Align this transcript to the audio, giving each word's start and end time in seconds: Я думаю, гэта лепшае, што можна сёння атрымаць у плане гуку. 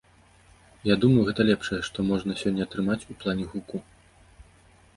Я 0.89 0.95
думаю, 1.01 1.25
гэта 1.27 1.41
лепшае, 1.49 1.79
што 1.89 2.05
можна 2.09 2.37
сёння 2.41 2.61
атрымаць 2.67 3.01
у 3.15 3.19
плане 3.25 3.45
гуку. 3.53 3.77